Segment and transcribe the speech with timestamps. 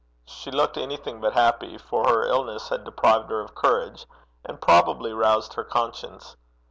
[0.25, 4.07] She looked anything but happy, for her illness had deprived her of courage,
[4.43, 6.35] and probably roused her conscience.